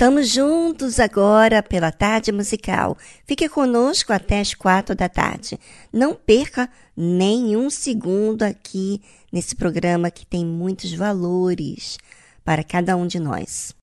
[0.00, 2.96] Estamos juntos agora pela tarde musical.
[3.26, 5.60] Fique conosco até as quatro da tarde.
[5.92, 11.98] Não perca nenhum segundo aqui nesse programa que tem muitos valores
[12.42, 13.74] para cada um de nós.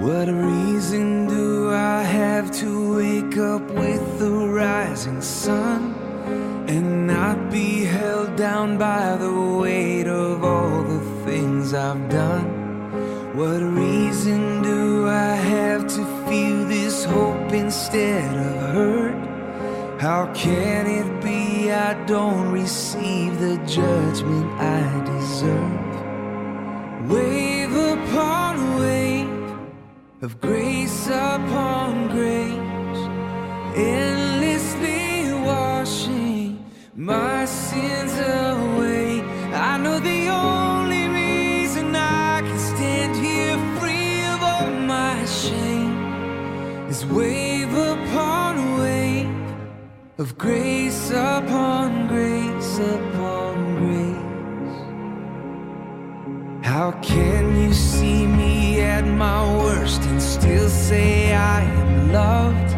[0.00, 5.92] What reason do I have to wake up with the rising sun
[6.68, 12.57] and not be held down by the weight of all the things I've done?
[13.38, 20.00] What reason do I have to feel this hope instead of hurt?
[20.00, 25.94] How can it be I don't receive the judgment I deserve?
[27.08, 29.52] Wave upon wave
[30.20, 33.00] of grace upon grace,
[33.76, 36.58] endlessly washing
[36.96, 39.22] my sins away.
[39.54, 40.67] I know the only
[45.38, 49.30] shame is wave upon wave
[50.18, 54.76] of grace upon grace upon grace.
[56.66, 62.70] How can you see me at my worst and still say I am loved?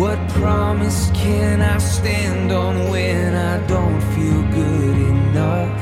[0.00, 5.80] What promise can I stand on when I don't feel good enough?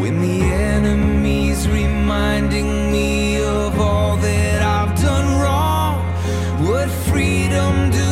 [0.00, 0.40] When the
[0.72, 4.65] enemy's reminding me of all that what
[6.88, 8.05] freedom do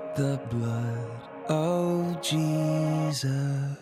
[0.00, 3.76] But the blood of Jesus.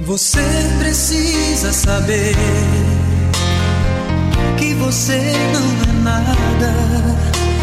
[0.00, 0.40] Você
[0.78, 2.36] precisa saber
[4.56, 5.20] que você
[5.52, 7.53] não é nada.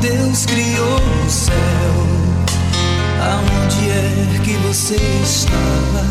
[0.00, 1.54] Deus criou o céu,
[3.20, 6.04] aonde é que você estava?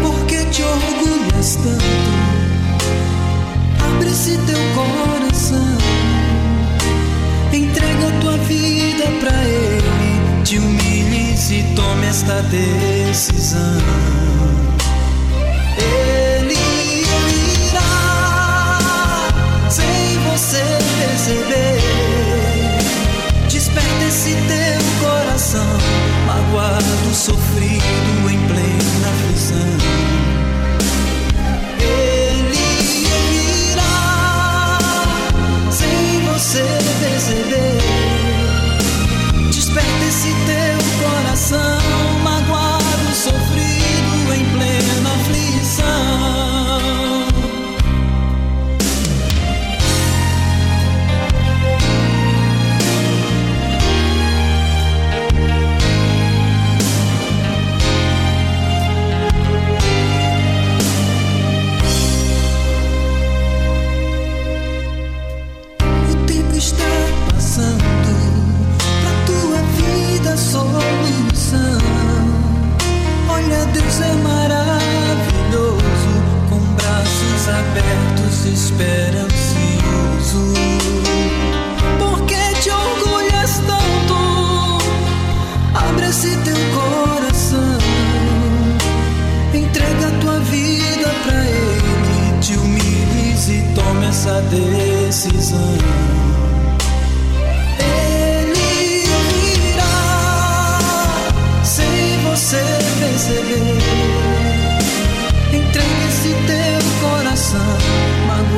[0.00, 1.84] Por que te orgulhas tanto?
[3.84, 5.78] Abre-se teu coração,
[7.52, 13.80] entrega tua vida pra Ele, te humilhe e tome esta decisão.
[27.28, 27.79] Magoado,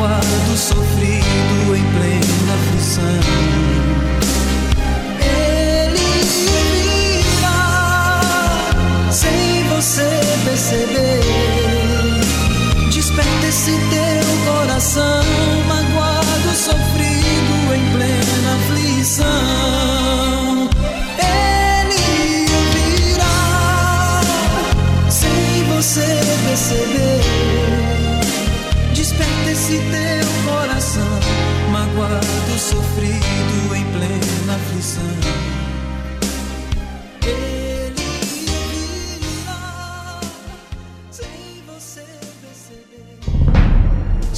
[0.02, 1.11] magoado, sofrido,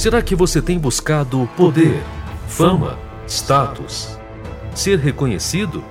[0.05, 1.99] Será que você tem buscado poder,
[2.47, 2.95] fama,
[3.27, 4.19] status,
[4.75, 5.83] ser reconhecido,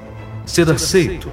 [0.46, 1.32] ser aceito?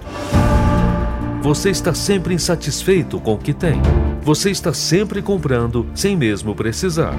[1.43, 3.79] Você está sempre insatisfeito com o que tem.
[4.23, 7.13] Você está sempre comprando sem mesmo precisar.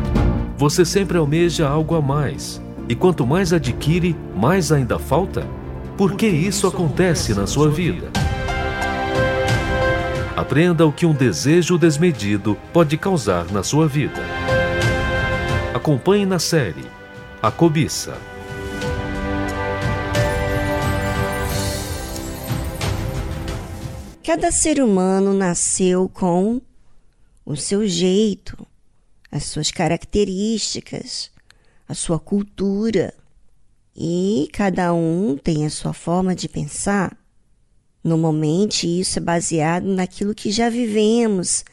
[0.59, 2.61] Você sempre almeja algo a mais.
[2.89, 5.47] E quanto mais adquire, mais ainda falta?
[5.97, 8.11] Por que isso acontece na sua vida?
[10.37, 14.21] Aprenda o que um desejo desmedido pode causar na sua vida.
[15.75, 16.85] Acompanhe na série
[17.43, 18.21] A Cobiça.
[24.23, 26.61] Cada ser humano nasceu com
[27.45, 28.67] o seu jeito,
[29.31, 31.31] as suas características,
[31.89, 33.15] a sua cultura.
[33.97, 37.17] E cada um tem a sua forma de pensar.
[38.05, 41.65] Normalmente isso é baseado naquilo que já vivemos,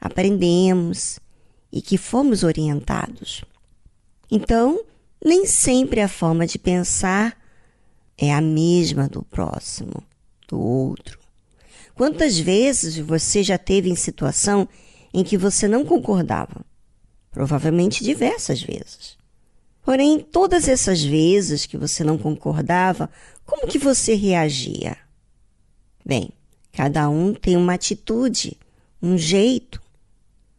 [0.00, 1.18] aprendemos
[1.72, 3.44] e que fomos orientados.
[4.30, 4.84] Então,
[5.24, 7.36] nem sempre a forma de pensar
[8.16, 10.02] é a mesma do próximo,
[10.48, 11.18] do outro.
[11.94, 14.68] Quantas vezes você já teve em situação
[15.12, 16.64] em que você não concordava?
[17.30, 19.18] Provavelmente diversas vezes.
[19.82, 23.10] Porém, todas essas vezes que você não concordava,
[23.44, 24.96] como que você reagia?
[26.04, 26.30] Bem,
[26.72, 28.56] cada um tem uma atitude,
[29.02, 29.82] um jeito.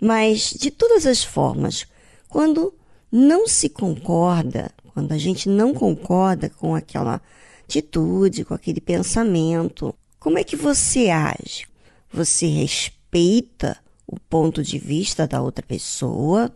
[0.03, 1.85] Mas, de todas as formas,
[2.27, 2.73] quando
[3.11, 7.21] não se concorda, quando a gente não concorda com aquela
[7.63, 11.67] atitude, com aquele pensamento, como é que você age?
[12.11, 13.77] Você respeita
[14.07, 16.51] o ponto de vista da outra pessoa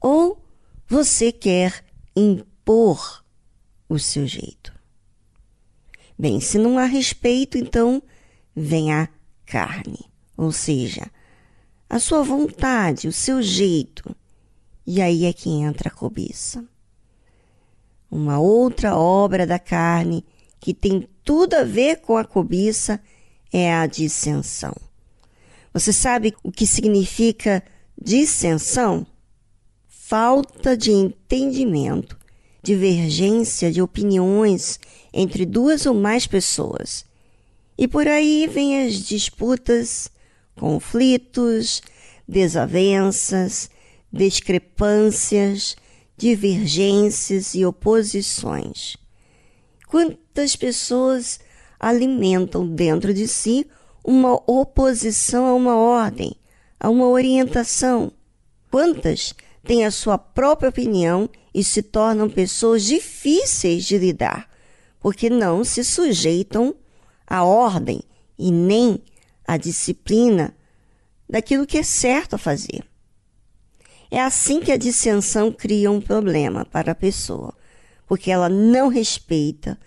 [0.00, 0.40] ou
[0.86, 3.24] você quer impor
[3.88, 4.72] o seu jeito?
[6.16, 8.00] Bem, se não há respeito, então
[8.54, 9.08] vem a
[9.44, 11.10] carne, ou seja,
[11.88, 14.14] a sua vontade, o seu jeito.
[14.86, 16.64] E aí é que entra a cobiça.
[18.10, 20.24] Uma outra obra da carne
[20.60, 23.00] que tem tudo a ver com a cobiça
[23.52, 24.74] é a dissensão.
[25.72, 27.62] Você sabe o que significa
[28.00, 29.06] dissensão?
[29.86, 32.18] Falta de entendimento,
[32.62, 34.80] divergência de opiniões
[35.12, 37.04] entre duas ou mais pessoas.
[37.76, 40.10] E por aí vêm as disputas,
[40.58, 41.80] conflitos,
[42.26, 43.70] desavenças,
[44.12, 45.76] discrepâncias,
[46.16, 48.96] divergências e oposições.
[49.88, 51.40] Quantas pessoas
[51.80, 53.66] alimentam dentro de si
[54.04, 56.34] uma oposição a uma ordem,
[56.78, 58.12] a uma orientação?
[58.70, 59.34] Quantas
[59.64, 64.48] têm a sua própria opinião e se tornam pessoas difíceis de lidar,
[65.00, 66.74] porque não se sujeitam
[67.26, 68.02] à ordem
[68.38, 69.02] e nem
[69.48, 70.54] à disciplina
[71.28, 72.84] daquilo que é certo a fazer?
[74.10, 77.54] É assim que a dissensão cria um problema para a pessoa,
[78.06, 79.78] porque ela não respeita,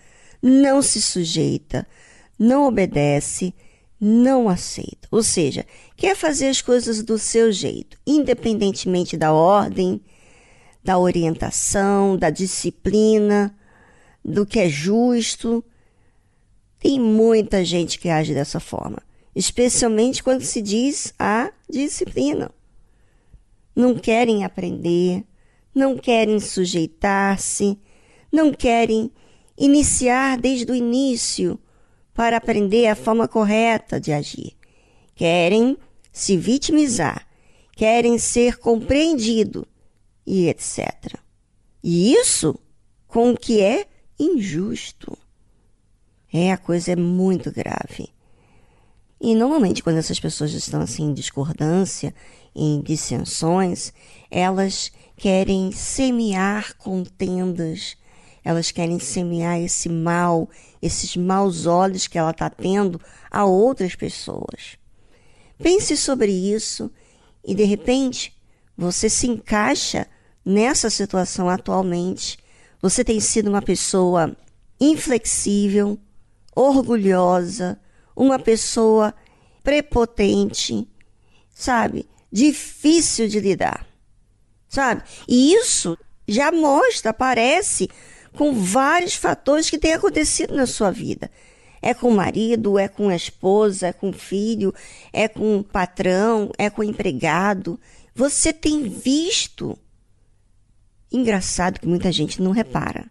[0.42, 1.86] não se sujeita,
[2.38, 3.54] não obedece,
[4.00, 5.06] não aceita.
[5.12, 5.64] Ou seja,
[5.96, 10.00] quer fazer as coisas do seu jeito, independentemente da ordem,
[10.82, 13.56] da orientação, da disciplina,
[14.24, 15.64] do que é justo.
[16.80, 18.98] Tem muita gente que age dessa forma,
[19.34, 22.50] especialmente quando se diz a disciplina
[23.74, 25.24] não querem aprender,
[25.74, 27.78] não querem sujeitar-se,
[28.30, 29.10] não querem
[29.56, 31.58] iniciar desde o início
[32.14, 34.54] para aprender a forma correta de agir.
[35.14, 35.76] Querem
[36.12, 37.26] se vitimizar,
[37.74, 39.66] querem ser compreendido
[40.26, 41.18] e etc.
[41.82, 42.58] E isso
[43.06, 43.86] com o que é
[44.18, 45.16] injusto.
[46.32, 48.08] É, a coisa é muito grave.
[49.24, 52.12] E normalmente quando essas pessoas estão assim em discordância
[52.52, 53.92] em dissensões,
[54.28, 57.96] elas querem semear contendas,
[58.44, 60.50] elas querem semear esse mal,
[60.82, 63.00] esses maus olhos que ela está tendo
[63.30, 64.76] a outras pessoas.
[65.56, 66.90] Pense sobre isso
[67.44, 68.36] e de repente
[68.76, 70.08] você se encaixa
[70.44, 72.40] nessa situação atualmente.
[72.82, 74.36] Você tem sido uma pessoa
[74.80, 75.96] inflexível,
[76.56, 77.80] orgulhosa,
[78.14, 79.14] uma pessoa
[79.62, 80.88] prepotente,
[81.54, 82.06] sabe?
[82.32, 83.86] difícil de lidar,
[84.68, 85.02] sabe?
[85.28, 87.90] E isso já mostra, aparece
[88.32, 91.30] com vários fatores que têm acontecido na sua vida.
[91.82, 94.72] É com o marido, é com a esposa, é com o filho,
[95.12, 97.78] é com o patrão, é com o empregado.
[98.14, 99.76] Você tem visto.
[101.10, 103.10] Engraçado que muita gente não repara.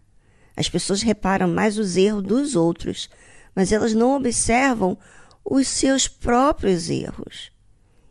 [0.55, 3.09] As pessoas reparam mais os erros dos outros,
[3.55, 4.97] mas elas não observam
[5.43, 7.51] os seus próprios erros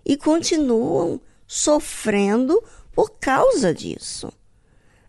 [0.04, 4.32] e continuam sofrendo por causa disso.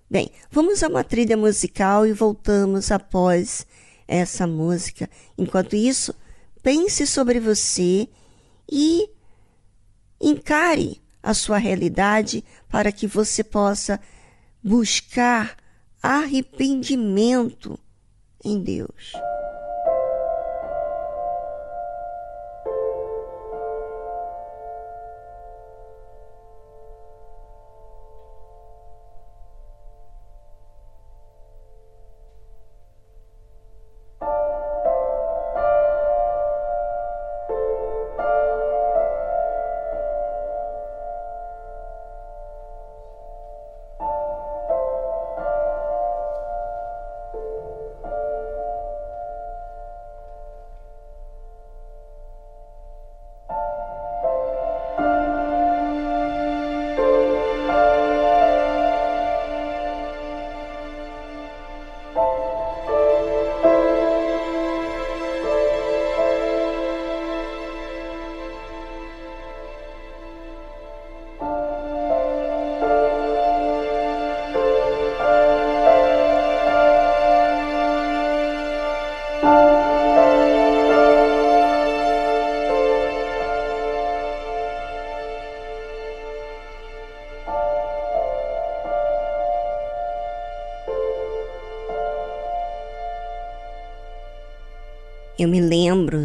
[0.09, 3.65] Bem, vamos a uma trilha musical e voltamos após
[4.07, 5.09] essa música.
[5.37, 6.13] Enquanto isso,
[6.61, 8.09] pense sobre você
[8.69, 9.09] e
[10.19, 13.99] encare a sua realidade para que você possa
[14.63, 15.55] buscar
[16.01, 17.79] arrependimento
[18.43, 19.13] em Deus.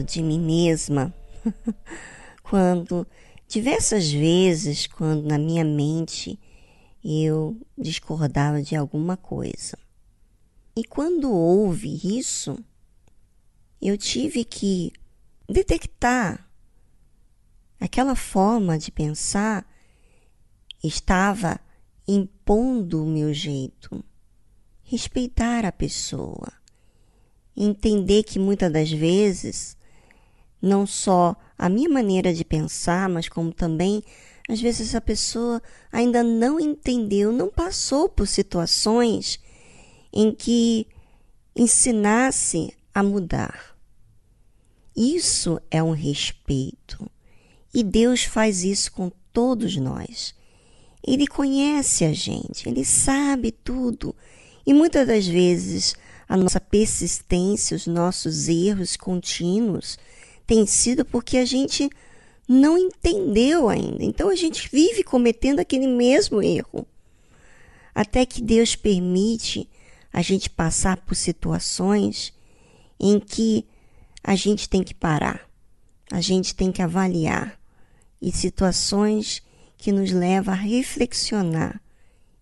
[0.07, 1.15] De mim mesma.
[2.43, 3.07] Quando,
[3.49, 6.39] diversas vezes, quando na minha mente
[7.05, 9.77] eu discordava de alguma coisa.
[10.77, 12.57] E quando houve isso,
[13.83, 14.93] eu tive que
[15.49, 16.49] detectar
[17.81, 19.67] aquela forma de pensar
[20.83, 21.61] estava
[22.07, 24.05] impondo o meu jeito,
[24.83, 26.53] respeitar a pessoa,
[27.57, 29.77] entender que muitas das vezes
[30.61, 34.03] não só a minha maneira de pensar, mas como também
[34.49, 35.61] às vezes a pessoa
[35.91, 39.41] ainda não entendeu, não passou por situações
[40.13, 40.87] em que
[41.55, 43.77] ensinasse a mudar.
[44.97, 47.11] Isso é um respeito.
[47.75, 50.35] E Deus faz isso com todos nós.
[51.07, 54.15] Ele conhece a gente, ele sabe tudo.
[54.67, 55.95] E muitas das vezes
[56.29, 59.99] a nossa persistência, os nossos erros contínuos
[60.47, 61.91] tem sido porque a gente
[62.49, 64.05] não entendeu ainda.
[64.05, 66.87] Então a gente vive cometendo aquele mesmo erro.
[67.95, 69.69] Até que Deus permite
[70.13, 72.33] a gente passar por situações
[73.01, 73.67] em que
[74.23, 75.49] a gente tem que parar,
[76.11, 77.59] a gente tem que avaliar
[78.21, 79.43] e situações
[79.77, 81.81] que nos leva a reflexionar.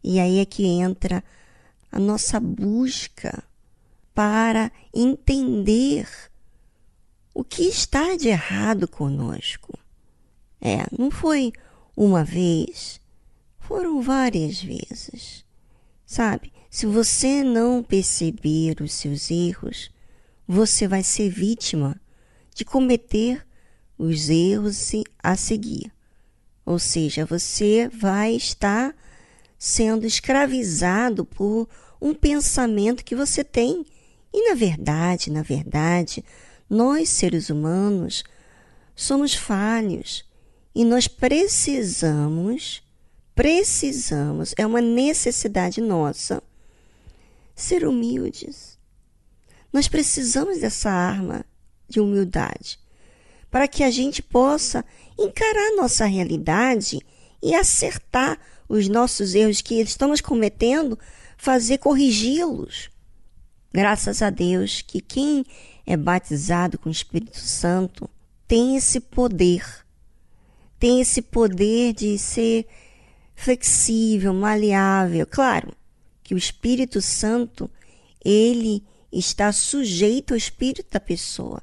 [0.02, 1.22] E aí é que entra
[1.90, 3.42] a nossa busca
[4.14, 6.06] para entender
[7.34, 9.76] o que está de errado conosco.
[10.60, 11.52] É, não foi
[11.96, 13.00] uma vez,
[13.58, 15.44] foram várias vezes.
[16.06, 19.90] Sabe, se você não perceber os seus erros,
[20.46, 22.00] você vai ser vítima
[22.54, 23.44] de cometer
[23.98, 24.92] os erros
[25.22, 25.92] a seguir.
[26.64, 28.94] Ou seja, você vai estar
[29.58, 31.68] sendo escravizado por
[32.00, 33.84] um pensamento que você tem.
[34.32, 36.24] E na verdade, na verdade,
[36.68, 38.24] nós seres humanos
[38.94, 40.24] somos falhos
[40.74, 42.82] e nós precisamos,
[43.34, 46.42] precisamos, é uma necessidade nossa,
[47.54, 48.78] ser humildes.
[49.72, 51.44] Nós precisamos dessa arma
[51.88, 52.78] de humildade
[53.50, 54.84] para que a gente possa
[55.16, 56.98] encarar nossa realidade
[57.40, 58.36] e acertar
[58.68, 60.98] os nossos erros que estamos cometendo,
[61.36, 62.90] fazer corrigi-los.
[63.74, 65.44] Graças a Deus que quem
[65.84, 68.08] é batizado com o Espírito Santo
[68.46, 69.66] tem esse poder,
[70.78, 72.68] tem esse poder de ser
[73.34, 75.26] flexível, maleável.
[75.28, 75.74] Claro
[76.22, 77.68] que o Espírito Santo,
[78.24, 81.60] ele está sujeito ao espírito da pessoa.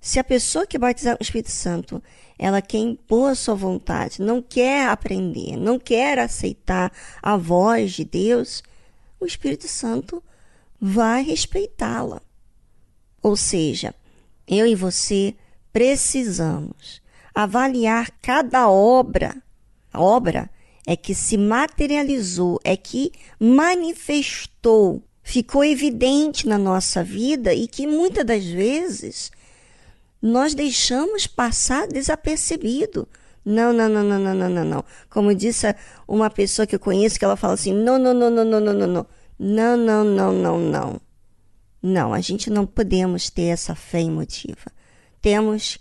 [0.00, 2.02] Se a pessoa que batizar o Espírito Santo,
[2.36, 8.04] ela quer impor a sua vontade, não quer aprender, não quer aceitar a voz de
[8.04, 8.64] Deus,
[9.20, 10.20] o Espírito Santo
[10.80, 12.20] vai respeitá-la.
[13.22, 13.94] Ou seja,
[14.46, 15.34] eu e você
[15.72, 17.02] precisamos
[17.34, 19.36] avaliar cada obra.
[19.92, 20.48] A obra
[20.86, 28.24] é que se materializou, é que manifestou, ficou evidente na nossa vida e que muitas
[28.24, 29.32] das vezes
[30.22, 33.08] nós deixamos passar desapercebido.
[33.44, 34.84] Não, não, não, não, não, não, não, não.
[35.10, 35.74] Como disse
[36.06, 38.72] uma pessoa que eu conheço, que ela fala assim: não, não, não, não, não, não,
[38.72, 39.06] não, não.
[39.38, 41.00] Não, não, não, não, não.
[41.82, 44.72] Não, a gente não podemos ter essa fé emotiva.
[45.20, 45.78] Temos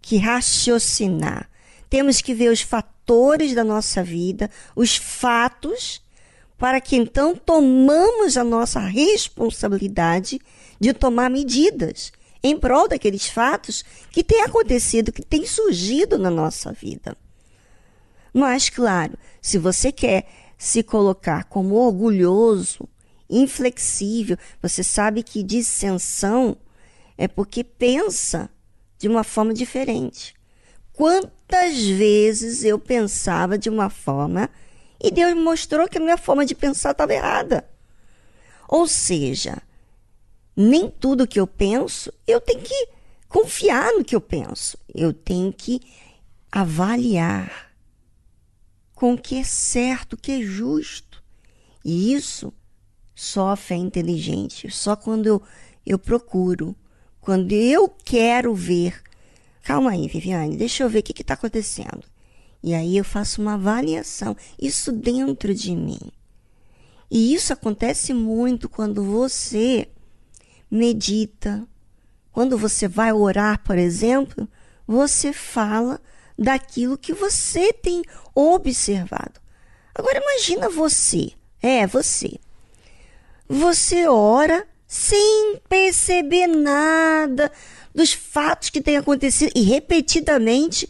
[0.00, 1.48] que raciocinar.
[1.88, 6.02] Temos que ver os fatores da nossa vida, os fatos,
[6.58, 10.40] para que então tomamos a nossa responsabilidade
[10.78, 16.72] de tomar medidas em prol daqueles fatos que têm acontecido, que têm surgido na nossa
[16.72, 17.16] vida.
[18.32, 22.88] Mas, claro, se você quer se colocar como orgulhoso,
[23.28, 26.56] inflexível, você sabe que dissensão
[27.16, 28.48] é porque pensa
[28.98, 30.34] de uma forma diferente.
[30.92, 34.50] Quantas vezes eu pensava de uma forma
[35.02, 37.68] e Deus mostrou que a minha forma de pensar estava errada.
[38.68, 39.62] Ou seja,
[40.56, 42.88] nem tudo que eu penso, eu tenho que
[43.28, 44.76] confiar no que eu penso.
[44.92, 45.80] Eu tenho que
[46.50, 47.72] avaliar
[48.94, 51.22] com o que é certo, o que é justo.
[51.84, 52.52] E isso
[53.18, 55.42] só a fé inteligente, só quando eu,
[55.84, 56.76] eu procuro,
[57.20, 59.02] quando eu quero ver.
[59.64, 62.04] Calma aí, Viviane, deixa eu ver o que está acontecendo.
[62.62, 65.98] E aí eu faço uma avaliação, isso dentro de mim.
[67.10, 69.88] E isso acontece muito quando você
[70.70, 71.66] medita.
[72.30, 74.48] Quando você vai orar, por exemplo,
[74.86, 76.00] você fala
[76.38, 79.40] daquilo que você tem observado.
[79.92, 82.38] Agora imagina você, é você.
[83.48, 87.50] Você ora sem perceber nada
[87.94, 90.88] dos fatos que têm acontecido e repetidamente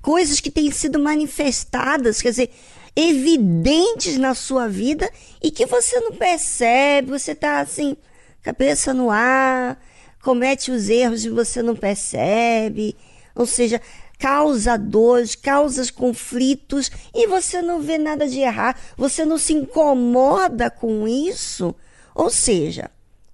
[0.00, 2.50] coisas que têm sido manifestadas, quer dizer,
[2.96, 5.10] evidentes na sua vida
[5.42, 7.96] e que você não percebe, você está assim,
[8.42, 9.78] cabeça no ar,
[10.22, 12.96] comete os erros e você não percebe,
[13.34, 13.80] ou seja,
[14.18, 20.70] causa dores, causa conflitos e você não vê nada de errar, você não se incomoda
[20.70, 21.74] com isso,
[22.20, 22.90] ou seja,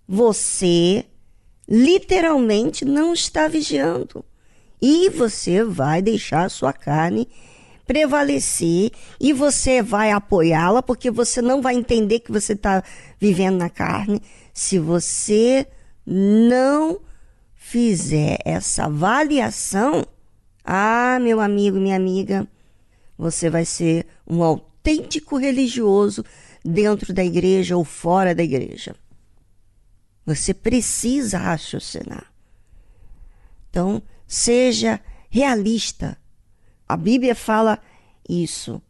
[0.06, 1.04] você
[1.68, 4.24] literalmente não está vigiando.
[4.80, 7.26] E você vai deixar a sua carne
[7.84, 12.80] prevalecer e você vai apoiá-la, porque você não vai entender que você está
[13.18, 14.22] vivendo na carne
[14.54, 15.66] se você
[16.06, 17.00] não
[17.56, 20.06] fizer essa avaliação.
[20.64, 22.46] Ah, meu amigo, minha amiga,
[23.18, 26.24] você vai ser um autêntico religioso
[26.66, 28.94] dentro da igreja ou fora da igreja.
[30.24, 32.32] Você precisa raciocinar.
[33.70, 35.00] Então, seja
[35.30, 36.18] realista.
[36.88, 37.78] A Bíblia fala
[38.28, 38.82] isso,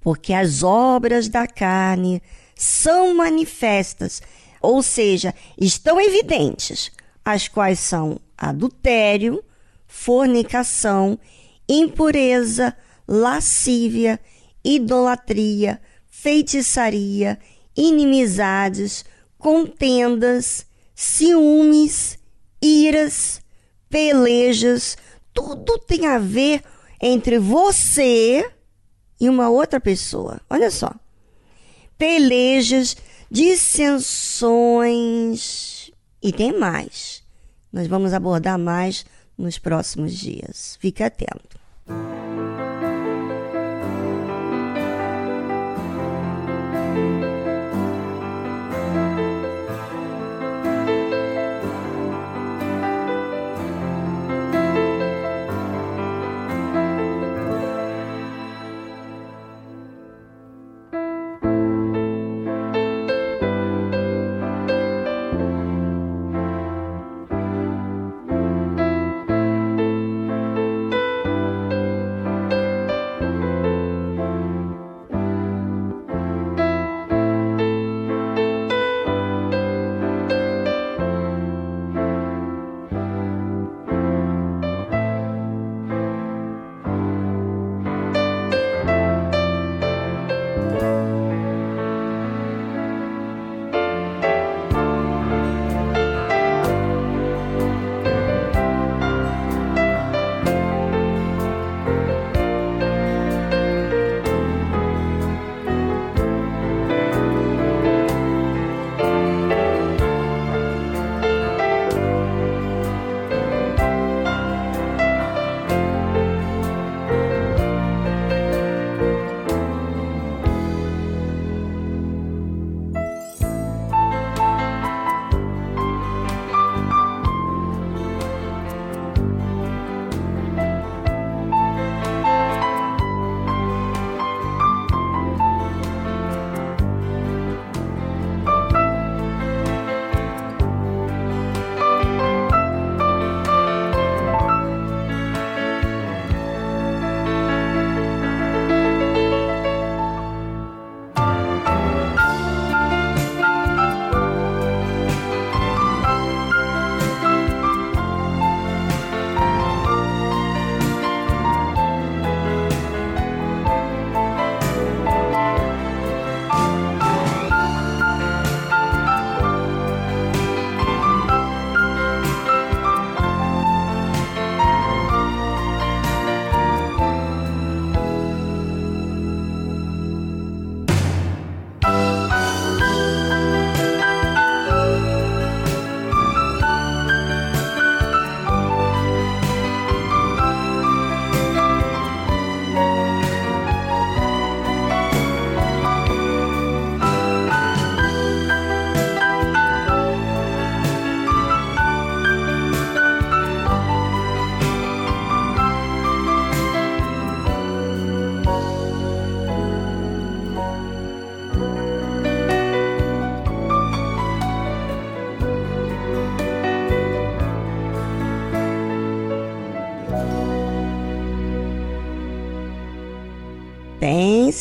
[0.00, 2.22] porque as obras da carne
[2.54, 4.20] são manifestas,
[4.60, 6.92] ou seja, estão evidentes,
[7.24, 9.42] as quais são adultério,
[9.86, 11.18] fornicação,
[11.68, 14.20] impureza, lascívia,
[14.64, 15.80] idolatria,
[16.24, 17.38] feitiçaria,
[17.76, 19.04] inimizades,
[19.36, 22.18] contendas, ciúmes,
[22.62, 23.42] iras,
[23.90, 24.96] pelejas,
[25.34, 26.64] tudo tem a ver
[26.98, 28.50] entre você
[29.20, 30.40] e uma outra pessoa.
[30.48, 30.90] Olha só.
[31.98, 32.96] Pelejas,
[33.30, 34.40] dissensões
[36.22, 37.22] e tem mais.
[37.70, 39.04] Nós vamos abordar mais
[39.36, 40.78] nos próximos dias.
[40.80, 41.63] Fique atento.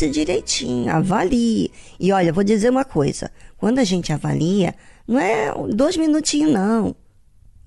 [0.10, 1.72] Direitinho, avalie.
[2.00, 4.76] E olha, vou dizer uma coisa: quando a gente avalia,
[5.08, 6.96] não é dois minutinhos, não.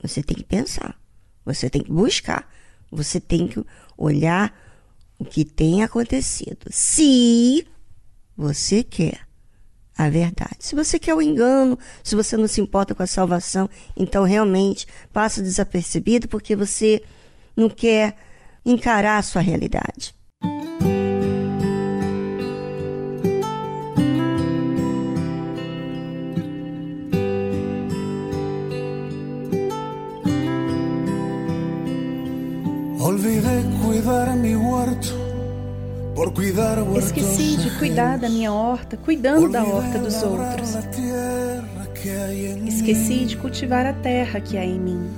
[0.03, 0.97] Você tem que pensar,
[1.45, 2.49] você tem que buscar,
[2.91, 3.65] você tem que
[3.97, 4.55] olhar
[5.19, 6.67] o que tem acontecido.
[6.71, 7.67] Se
[8.37, 9.27] você quer
[9.97, 10.57] a verdade.
[10.61, 14.87] Se você quer o engano, se você não se importa com a salvação, então realmente
[15.13, 17.03] passa desapercebido porque você
[17.57, 18.17] não quer
[18.65, 20.15] encarar a sua realidade.
[33.07, 35.15] Cuidar mi huerto
[36.99, 40.75] Esqueci de cuidar da minha horta, cuidando da horta dos outros.
[42.67, 45.09] Esqueci de cultivar a terra que há em mim.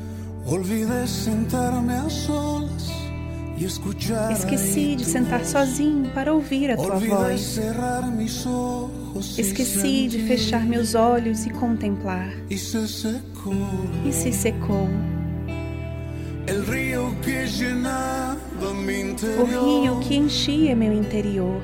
[4.33, 7.59] Esqueci de sentar sozinho para ouvir a tua voz.
[9.39, 12.29] Esqueci de fechar meus olhos e contemplar.
[12.51, 12.59] E
[14.13, 14.89] se secou.
[19.39, 21.61] O rio que enchia meu interior.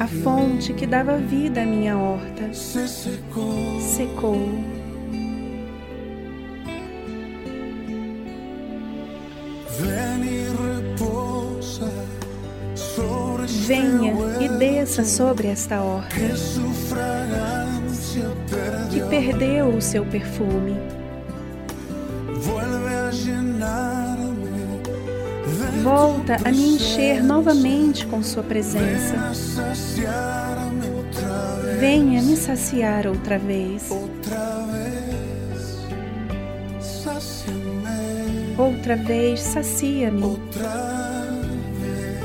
[0.00, 2.52] A fonte que dava vida à minha horta.
[2.54, 4.36] Secou.
[13.66, 16.14] Venha e desça sobre esta horta
[18.90, 20.76] que perdeu o seu perfume.
[25.82, 29.14] Volta a me encher novamente com Sua presença.
[31.78, 33.88] Venha me saciar outra vez.
[38.58, 40.22] Outra vez, sacia-me.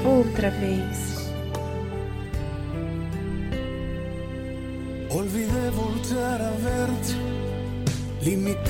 [0.04, 1.05] Outra vez.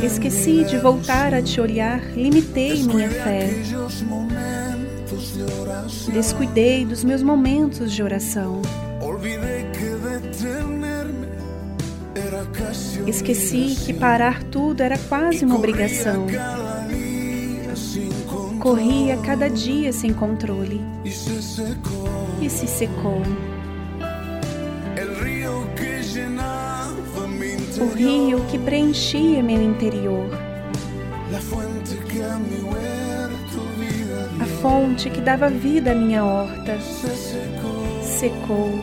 [0.03, 3.49] Esqueci de voltar a te olhar, limitei minha fé.
[6.11, 8.61] Descuidei dos meus momentos de oração.
[13.07, 16.27] Esqueci que parar tudo era quase uma obrigação.
[18.59, 20.81] Corria cada dia sem controle
[22.41, 23.21] e se secou.
[27.79, 30.29] O rio que preenchia meu interior,
[34.39, 36.77] a fonte que dava vida à minha horta,
[38.01, 38.79] secou.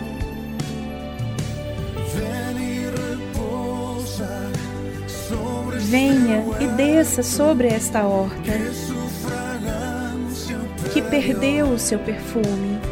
[5.78, 8.52] Venha e desça sobre esta horta.
[10.92, 12.91] Que perdeu o seu perfume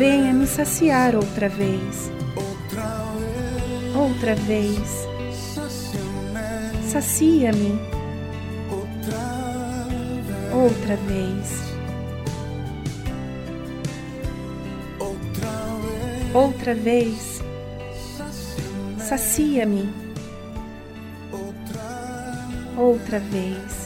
[0.00, 2.10] venha me saciar outra vez.
[3.94, 5.06] Outra vez.
[6.90, 7.78] Sacia-me.
[10.54, 11.60] Outra vez.
[16.32, 17.42] Outra vez.
[18.98, 19.86] Sacia-me.
[22.78, 23.79] Outra vez.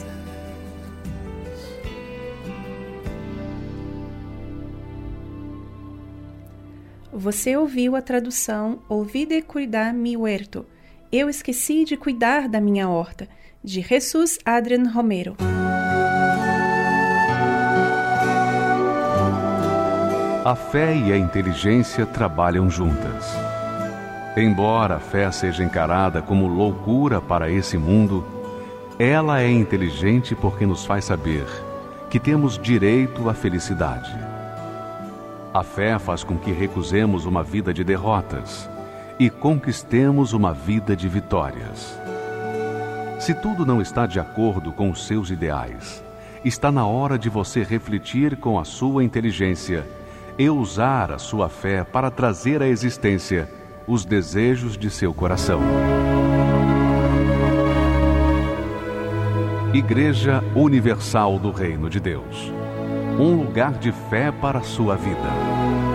[7.25, 10.63] Você ouviu a tradução Olvide cuidar mi huerto.
[11.11, 13.27] Eu esqueci de cuidar da minha horta,
[13.63, 15.35] de Jesus Adrian Romero.
[20.45, 23.25] A fé e a inteligência trabalham juntas.
[24.37, 28.23] Embora a fé seja encarada como loucura para esse mundo,
[28.99, 31.47] ela é inteligente porque nos faz saber
[32.07, 34.34] que temos direito à felicidade
[35.55, 38.69] a fé faz com que recusemos uma vida de derrotas
[39.17, 41.97] e conquistemos uma vida de vitórias.
[43.21, 46.03] Se tudo não está de acordo com os seus ideais,
[46.43, 49.87] está na hora de você refletir com a sua inteligência
[50.37, 53.49] e usar a sua fé para trazer à existência
[53.87, 55.61] os desejos de seu coração.
[59.73, 62.51] Igreja Universal do Reino de Deus.
[63.17, 65.94] Um lugar de fé para a sua vida.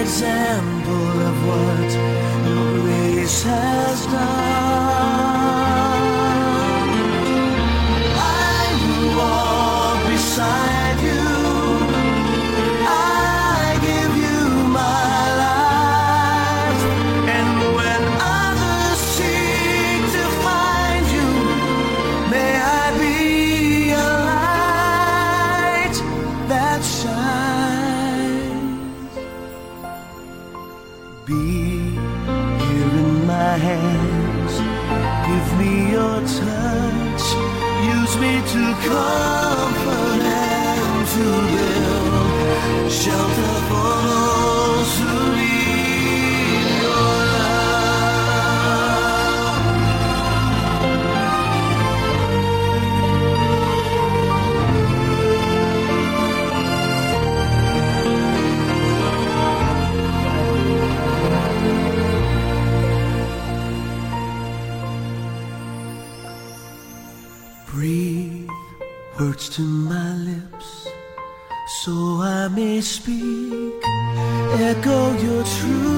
[0.00, 1.90] example of what
[2.46, 4.67] your grace has done.
[72.80, 73.82] speak,
[74.60, 75.97] echo your truth.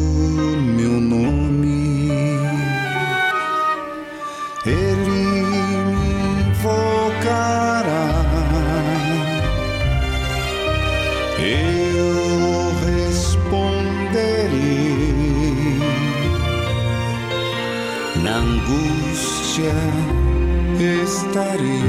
[20.79, 21.81] estarei,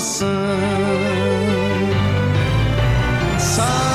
[0.03, 0.29] salvação.
[3.39, 3.93] Saciá-lo-ei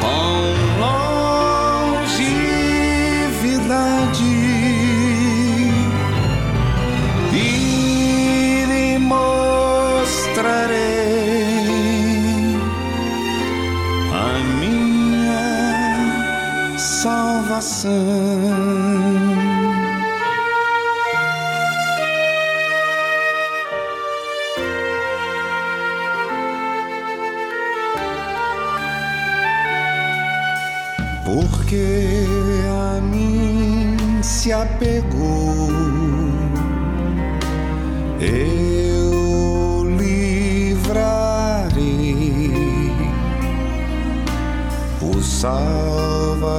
[0.00, 0.40] com
[0.80, 2.14] longevidade
[7.32, 9.28] e lhe mostrarei
[14.12, 14.26] a
[14.60, 15.46] minha
[16.78, 18.17] salvação.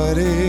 [0.10, 0.49] Salvarei,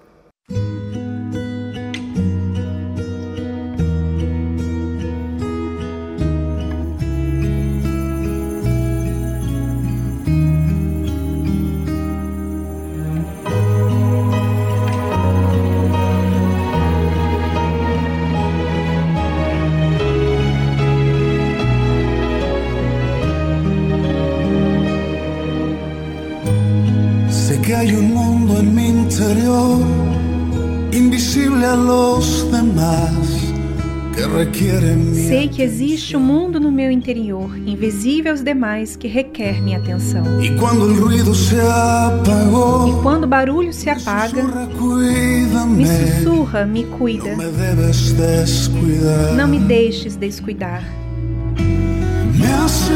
[36.11, 40.23] Existe um mundo no meu interior, invisível aos demais, que requer minha atenção.
[40.41, 44.43] Y cuando el ruido se apagó, E quando o barulho se apaga,
[45.67, 47.35] me sussurra, me cuida.
[47.35, 49.35] no me.
[49.37, 50.83] Não me deixes descuidar.
[51.55, 52.91] Me hace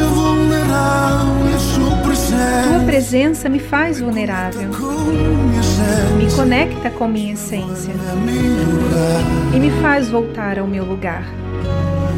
[2.68, 4.70] Tua presença me faz vulnerável,
[6.18, 7.92] me conecta com minha essência
[9.54, 11.45] e me faz voltar ao meu lugar.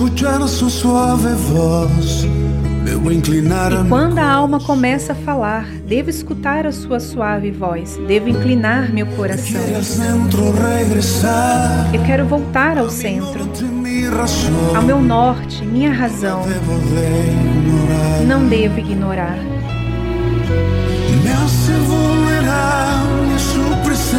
[0.00, 2.24] Escuchar su suave voz.
[2.86, 8.90] E quando a alma começa a falar, devo escutar a sua suave voz, devo inclinar
[8.92, 9.60] meu coração.
[11.92, 13.46] Eu quero voltar ao centro,
[14.74, 16.42] ao meu norte, minha razão.
[18.26, 19.36] Não devo ignorar.
[21.22, 21.72] Me hace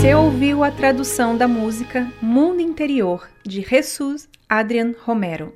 [0.00, 5.52] Você ouviu a tradução da música Mundo Interior, de Jesus Adrian Romero.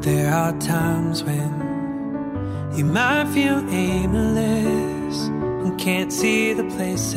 [0.00, 1.52] There are times when
[2.76, 5.30] you might feel aimless
[5.64, 7.14] and can't see the places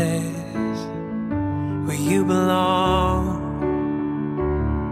[1.87, 3.41] where you belong.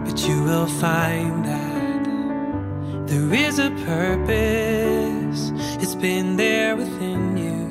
[0.04, 1.61] But you will find that
[3.12, 5.52] there is a purpose,
[5.82, 7.68] it's been there within you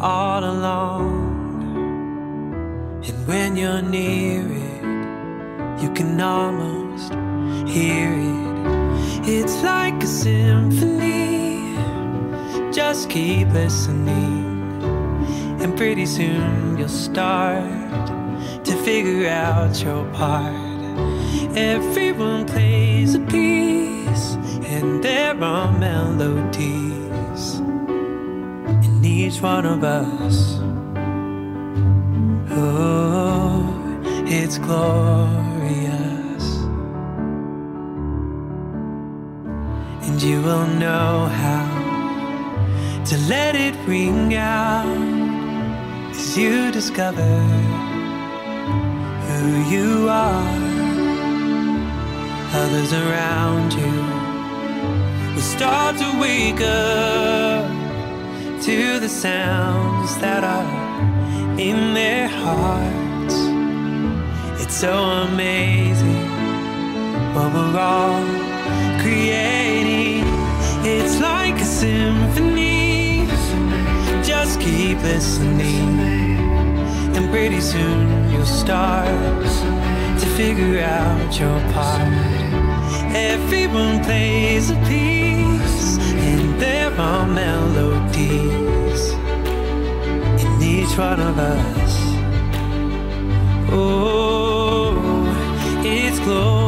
[0.00, 1.04] all along.
[3.06, 7.12] And when you're near it, you can almost
[7.70, 9.28] hear it.
[9.28, 11.76] It's like a symphony.
[12.72, 14.82] Just keep listening,
[15.62, 17.62] and pretty soon you'll start
[18.64, 20.65] to figure out your part.
[21.56, 24.36] Everyone plays a piece,
[24.74, 27.60] and there are melodies
[28.86, 30.58] in each one of us.
[32.50, 33.64] Oh,
[34.26, 36.46] it's glorious.
[40.06, 41.66] And you will know how
[43.04, 44.86] to let it ring out
[46.10, 47.40] as you discover
[49.26, 50.65] who you are.
[52.58, 53.96] Others around you
[55.34, 57.66] will start to wake up
[58.62, 63.36] to the sounds that are in their hearts.
[64.62, 64.94] It's so
[65.28, 66.28] amazing
[67.34, 68.24] what we're all
[69.02, 70.24] creating.
[70.82, 73.26] It's like a symphony.
[74.24, 75.98] Just keep listening,
[77.16, 79.44] and pretty soon you'll start
[80.20, 82.35] to figure out your part.
[83.16, 85.96] Everyone plays a piece,
[86.28, 89.02] and there are melodies
[90.42, 91.94] in each one of us.
[93.72, 94.94] Oh,
[95.82, 96.65] it's glorious.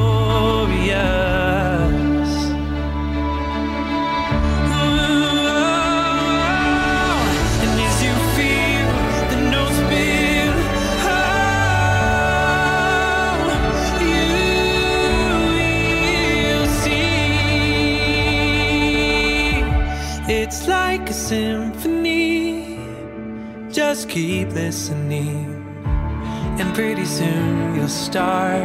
[23.99, 28.63] Just keep listening, and pretty soon you'll start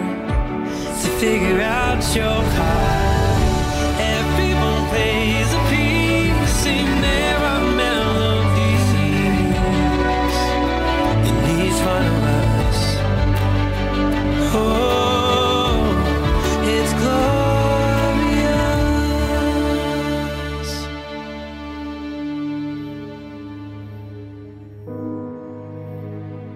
[1.02, 3.03] to figure out your part.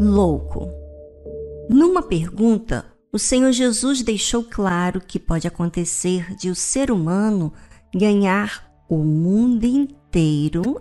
[0.00, 0.68] Louco.
[1.68, 7.52] Numa pergunta, o Senhor Jesus deixou claro que pode acontecer de o ser humano
[7.94, 10.80] ganhar o mundo inteiro,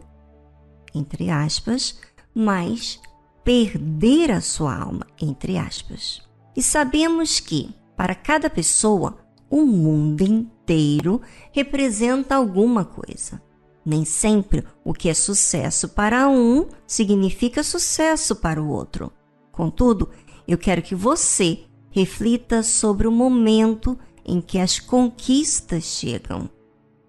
[0.93, 1.99] entre aspas,
[2.33, 2.99] mas
[3.43, 6.21] perder a sua alma, entre aspas.
[6.55, 9.17] E sabemos que, para cada pessoa,
[9.49, 13.41] o mundo inteiro representa alguma coisa.
[13.85, 19.11] Nem sempre o que é sucesso para um significa sucesso para o outro.
[19.51, 20.09] Contudo,
[20.47, 26.49] eu quero que você reflita sobre o momento em que as conquistas chegam.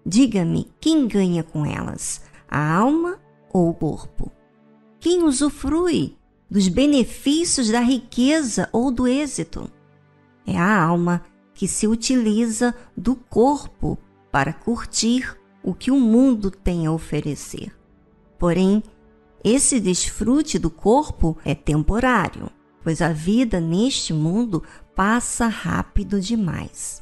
[0.05, 3.19] Diga-me quem ganha com elas, a alma
[3.51, 4.31] ou o corpo?
[4.99, 6.15] Quem usufrui
[6.49, 9.69] dos benefícios da riqueza ou do êxito?
[10.45, 11.23] É a alma
[11.53, 13.97] que se utiliza do corpo
[14.31, 15.35] para curtir
[15.65, 17.75] o que o mundo tem a oferecer.
[18.37, 18.83] Porém,
[19.43, 22.51] esse desfrute do corpo é temporário,
[22.83, 24.61] pois a vida neste mundo
[24.93, 27.01] passa rápido demais.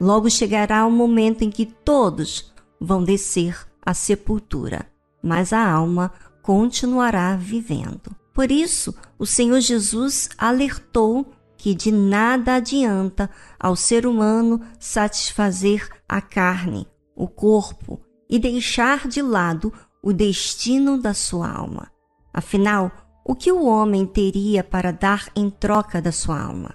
[0.00, 4.86] Logo chegará o momento em que todos vão descer à sepultura,
[5.22, 8.14] mas a alma continuará vivendo.
[8.34, 16.20] Por isso, o Senhor Jesus alertou que de nada adianta ao ser humano satisfazer a
[16.20, 21.90] carne, o corpo e deixar de lado o destino da sua alma.
[22.32, 22.90] Afinal,
[23.24, 26.74] o que o homem teria para dar em troca da sua alma?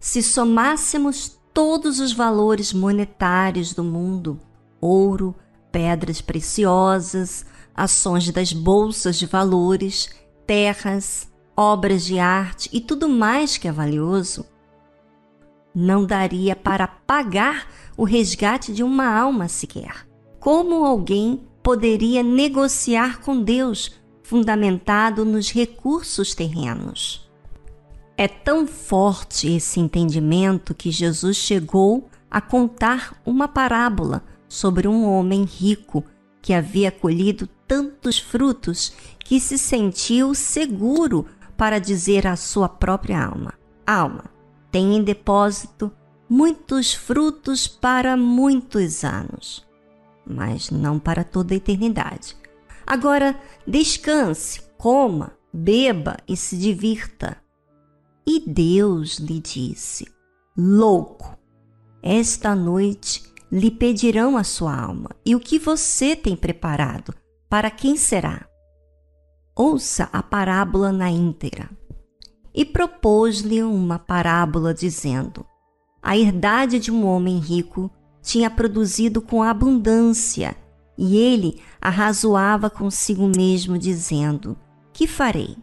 [0.00, 4.40] Se somássemos todos os valores monetários do mundo,
[4.80, 5.34] ouro,
[5.70, 10.08] pedras preciosas, ações das bolsas de valores,
[10.46, 14.46] terras, obras de arte e tudo mais que é valioso,
[15.74, 17.68] não daria para pagar
[18.00, 20.08] o resgate de uma alma sequer.
[20.38, 23.92] Como alguém poderia negociar com Deus
[24.22, 27.30] fundamentado nos recursos terrenos?
[28.16, 35.44] É tão forte esse entendimento que Jesus chegou a contar uma parábola sobre um homem
[35.44, 36.02] rico
[36.40, 43.52] que havia colhido tantos frutos que se sentiu seguro para dizer à sua própria alma:
[43.86, 44.24] Alma,
[44.70, 45.92] tem em depósito
[46.30, 49.66] muitos frutos para muitos anos,
[50.24, 52.36] mas não para toda a eternidade.
[52.86, 57.36] Agora descanse, coma, beba e se divirta.
[58.24, 60.06] E Deus lhe disse:
[60.56, 61.36] Louco,
[62.00, 67.12] esta noite lhe pedirão a sua alma, e o que você tem preparado,
[67.48, 68.46] para quem será?
[69.56, 71.68] Ouça a parábola na íntegra.
[72.54, 75.44] E propôs-lhe uma parábola, dizendo:
[76.02, 77.90] A herdade de um homem rico
[78.22, 80.56] tinha produzido com abundância,
[80.96, 84.56] e ele arrazoava consigo mesmo, dizendo:
[84.92, 85.56] Que farei?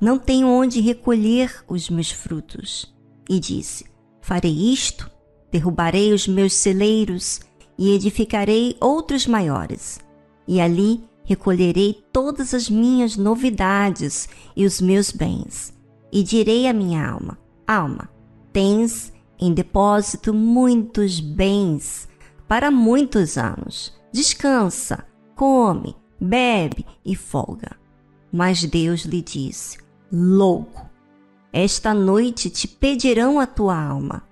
[0.00, 2.94] Não tenho onde recolher os meus frutos.
[3.28, 3.86] E disse:
[4.20, 5.10] Farei isto,
[5.50, 7.40] derrubarei os meus celeiros
[7.78, 10.00] e edificarei outros maiores,
[10.46, 15.74] e ali recolherei todas as minhas novidades e os meus bens,
[16.12, 18.08] e direi à minha alma: Alma,
[18.52, 22.08] tens em depósito muitos bens
[22.48, 23.92] para muitos anos.
[24.12, 27.76] Descansa, come, bebe e folga.
[28.32, 29.78] Mas Deus lhe disse:
[30.12, 30.88] Louco,
[31.52, 34.22] esta noite te pedirão a tua alma,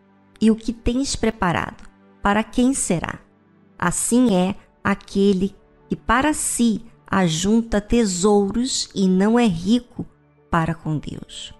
[0.40, 1.88] e o que tens preparado,
[2.22, 3.18] para quem será?
[3.78, 5.54] Assim é aquele
[5.88, 10.06] que para si ajunta tesouros e não é rico
[10.50, 11.54] para com Deus.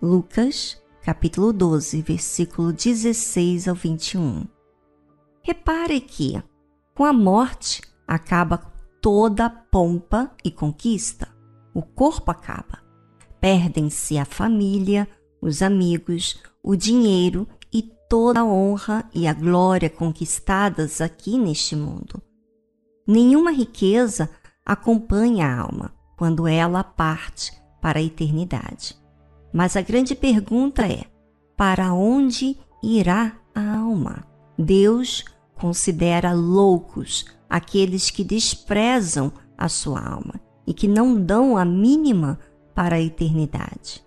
[0.00, 4.46] Lucas, capítulo 12, versículo 16 ao 21.
[5.42, 6.40] Repare que,
[6.94, 8.58] com a morte, acaba
[9.00, 11.28] toda pompa e conquista.
[11.74, 12.78] O corpo acaba.
[13.40, 15.08] Perdem-se a família,
[15.40, 22.22] os amigos, o dinheiro e toda a honra e a glória conquistadas aqui neste mundo.
[23.04, 24.30] Nenhuma riqueza
[24.64, 29.01] acompanha a alma quando ela parte para a eternidade.
[29.52, 31.04] Mas a grande pergunta é:
[31.56, 34.24] para onde irá a alma?
[34.58, 35.24] Deus
[35.54, 42.38] considera loucos aqueles que desprezam a sua alma e que não dão a mínima
[42.74, 44.02] para a eternidade.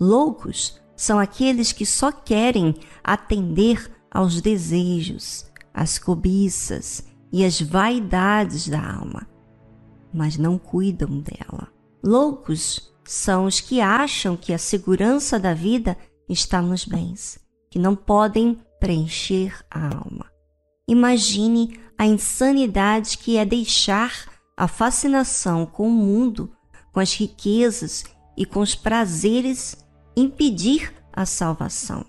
[0.00, 8.80] Loucos são aqueles que só querem atender aos desejos, às cobiças e às vaidades da
[8.80, 9.26] alma
[10.12, 11.68] mas não cuidam dela.
[12.02, 15.96] Loucos são os que acham que a segurança da vida
[16.28, 17.38] está nos bens,
[17.70, 20.26] que não podem preencher a alma.
[20.86, 26.52] Imagine a insanidade que é deixar a fascinação com o mundo,
[26.92, 28.04] com as riquezas
[28.36, 29.74] e com os prazeres
[30.14, 32.04] impedir a salvação,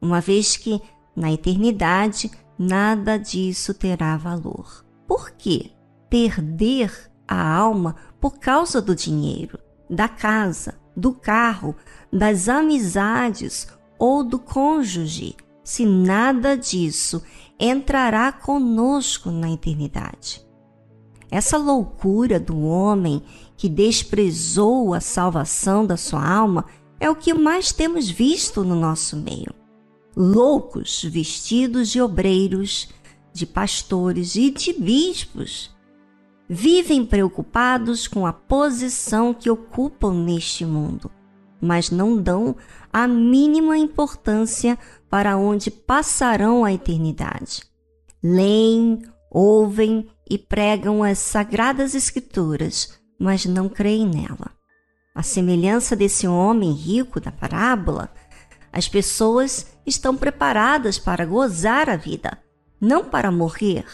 [0.00, 0.80] uma vez que
[1.16, 4.84] na eternidade nada disso terá valor.
[5.04, 5.72] Por que
[6.08, 9.58] perder a alma por causa do dinheiro,
[9.88, 11.74] da casa, do carro,
[12.12, 13.68] das amizades
[13.98, 17.22] ou do cônjuge, se nada disso
[17.58, 20.46] entrará conosco na eternidade.
[21.30, 23.22] Essa loucura do homem
[23.56, 26.64] que desprezou a salvação da sua alma
[26.98, 29.52] é o que mais temos visto no nosso meio.
[30.16, 32.88] Loucos vestidos de obreiros,
[33.32, 35.70] de pastores e de bispos
[36.48, 41.10] vivem preocupados com a posição que ocupam neste mundo,
[41.60, 42.56] mas não dão
[42.90, 44.78] a mínima importância
[45.10, 47.64] para onde passarão a eternidade.
[48.22, 54.50] Leem, ouvem e pregam as sagradas Escrituras, mas não creem nela.
[55.14, 58.10] A semelhança desse homem rico da parábola,
[58.72, 62.38] as pessoas estão preparadas para gozar a vida,
[62.80, 63.84] não para morrer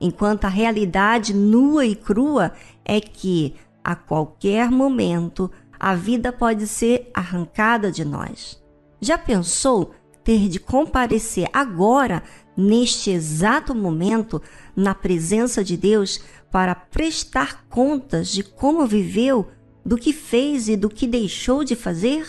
[0.00, 2.52] enquanto a realidade nua e crua
[2.84, 8.62] é que, a qualquer momento, a vida pode ser arrancada de nós.
[9.00, 9.94] Já pensou
[10.24, 12.22] ter de comparecer agora,
[12.56, 14.42] neste exato momento,
[14.76, 16.20] na presença de Deus,
[16.50, 19.48] para prestar contas de como viveu,
[19.84, 22.26] do que fez e do que deixou de fazer?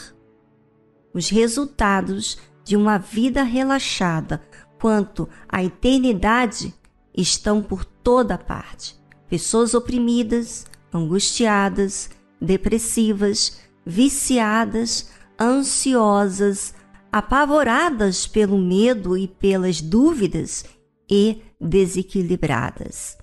[1.14, 4.42] Os resultados de uma vida relaxada
[4.80, 6.74] quanto à eternidade
[7.16, 8.96] estão por toda parte.
[9.30, 12.10] Pessoas oprimidas, angustiadas,
[12.40, 15.10] depressivas, viciadas,
[15.40, 16.74] ansiosas,
[17.12, 20.66] apavoradas pelo medo e pelas dúvidas
[21.10, 23.18] e desequilibradas.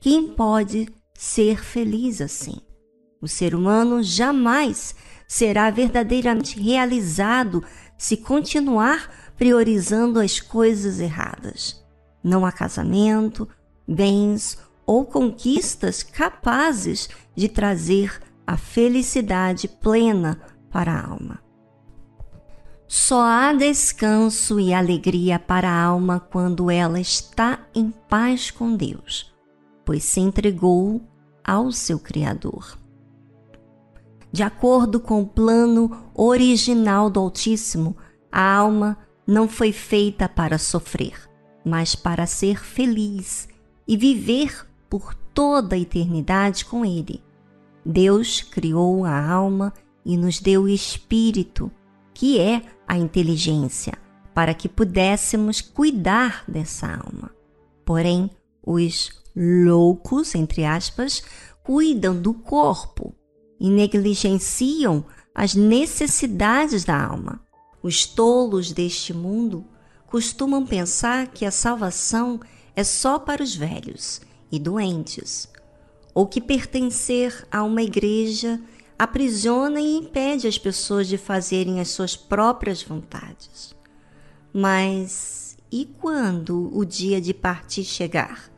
[0.00, 2.56] Quem pode ser feliz assim?
[3.20, 4.94] O ser humano jamais
[5.28, 7.64] será verdadeiramente realizado
[7.96, 11.81] se continuar priorizando as coisas erradas.
[12.22, 13.48] Não há casamento,
[13.86, 21.40] bens ou conquistas capazes de trazer a felicidade plena para a alma.
[22.86, 29.32] Só há descanso e alegria para a alma quando ela está em paz com Deus,
[29.84, 31.00] pois se entregou
[31.42, 32.78] ao seu Criador.
[34.30, 37.96] De acordo com o plano original do Altíssimo,
[38.30, 41.14] a alma não foi feita para sofrer,
[41.64, 43.48] mas para ser feliz
[43.86, 47.22] e viver por toda a eternidade com Ele.
[47.84, 49.72] Deus criou a alma
[50.04, 51.70] e nos deu o espírito,
[52.14, 53.94] que é a inteligência,
[54.34, 57.30] para que pudéssemos cuidar dessa alma.
[57.84, 58.30] Porém,
[58.64, 61.22] os loucos, entre aspas,
[61.64, 63.14] cuidam do corpo
[63.58, 65.04] e negligenciam
[65.34, 67.40] as necessidades da alma.
[67.82, 69.64] Os tolos deste mundo
[70.12, 72.38] costumam pensar que a salvação
[72.76, 74.20] é só para os velhos
[74.52, 75.48] e doentes.
[76.14, 78.60] ou que pertencer a uma igreja
[78.98, 83.74] aprisiona e impede as pessoas de fazerem as suas próprias vontades.
[84.52, 88.52] Mas e quando o dia de partir chegar?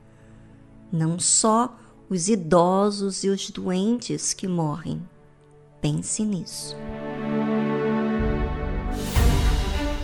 [0.91, 1.79] Não só
[2.11, 5.01] os idosos e os doentes que morrem.
[5.81, 6.75] Pense nisso.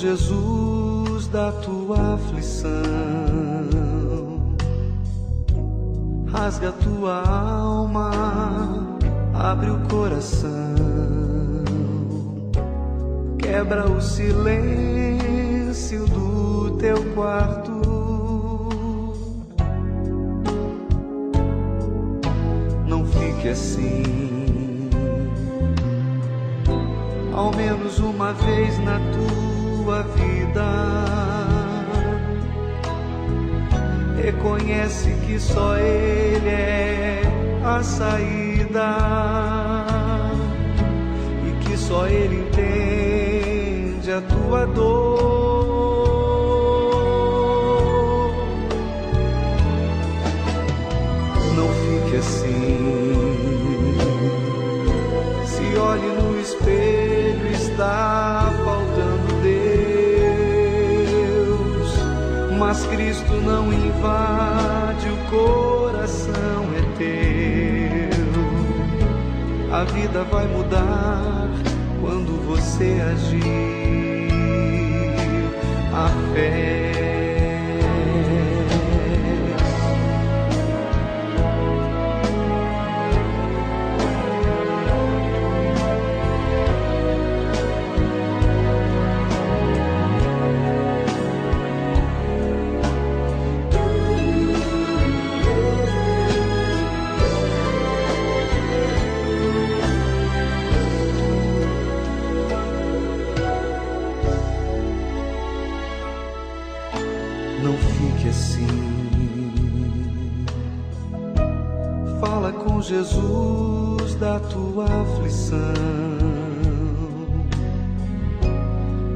[0.00, 2.70] Jesus da tua aflição.
[6.32, 8.10] Rasga tua alma,
[9.34, 10.48] abre o coração.
[13.38, 14.59] Quebra o silêncio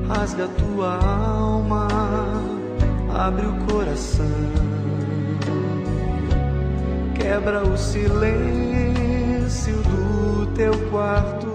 [0.08, 1.88] Rasga tua alma,
[3.12, 4.26] abre o coração.
[7.14, 8.16] Quebra o silêncio
[9.82, 11.46] do teu quarto.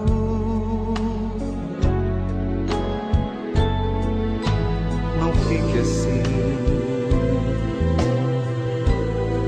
[5.20, 6.22] Não fique assim.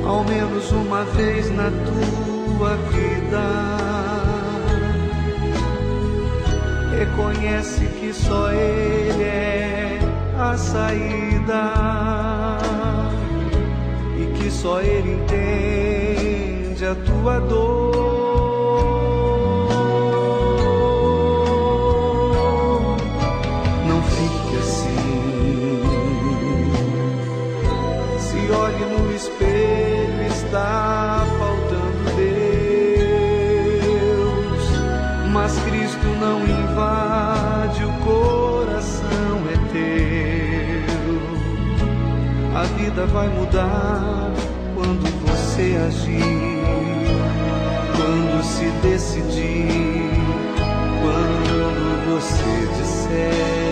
[0.07, 3.82] Ao menos uma vez na tua tua vida.
[7.03, 9.99] Reconhece que só Ele é
[10.39, 11.73] a saída
[14.17, 17.92] e que só Ele entende a tua dor.
[43.13, 44.33] Vai mudar
[44.75, 46.63] quando você agir,
[47.95, 50.11] quando se decidir,
[51.03, 53.72] quando você disser.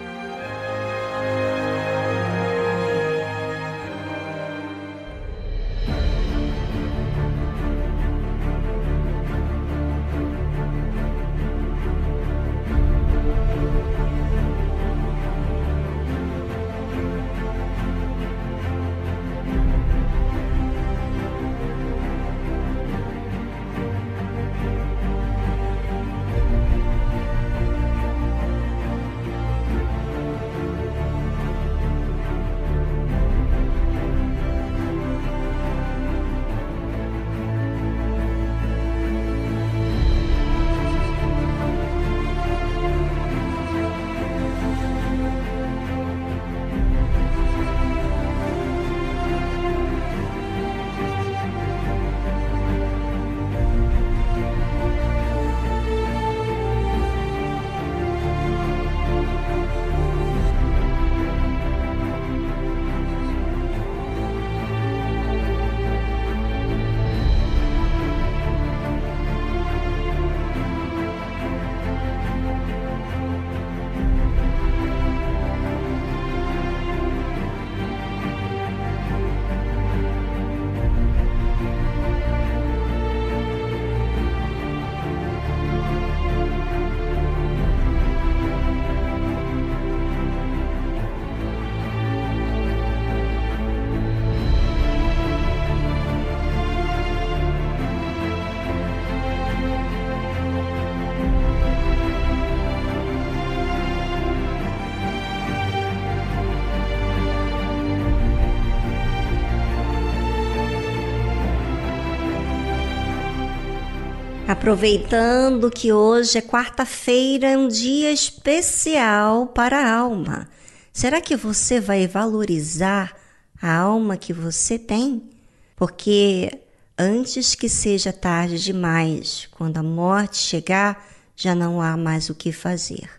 [114.61, 120.47] Aproveitando que hoje é quarta-feira, é um dia especial para a alma.
[120.93, 123.17] Será que você vai valorizar
[123.59, 125.31] a alma que você tem?
[125.75, 126.59] Porque
[126.95, 132.51] antes que seja tarde demais, quando a morte chegar, já não há mais o que
[132.51, 133.09] fazer.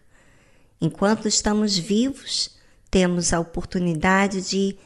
[0.81, 2.51] Enquanto estamos vivos,
[2.89, 4.77] temos a oportunidade de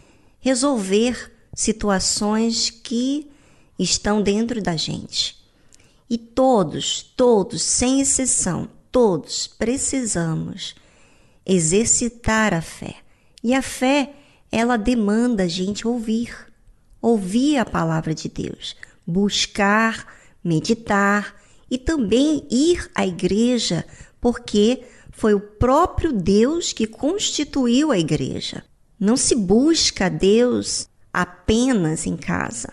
[0.40, 3.30] resolver situações que
[3.78, 5.35] estão dentro da gente.
[6.08, 10.74] E todos, todos, sem exceção, todos precisamos
[11.44, 12.96] exercitar a fé.
[13.42, 14.14] E a fé,
[14.50, 16.34] ela demanda a gente ouvir,
[17.00, 18.76] ouvir a palavra de Deus,
[19.06, 20.06] buscar,
[20.42, 21.34] meditar
[21.70, 23.84] e também ir à igreja,
[24.20, 28.64] porque foi o próprio Deus que constituiu a igreja.
[28.98, 32.72] Não se busca a Deus apenas em casa.